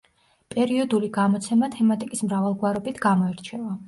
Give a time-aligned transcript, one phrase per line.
[0.53, 3.71] პერიოდული გამოცემა თემატიკის მრავალგვარობით გამოირჩევა.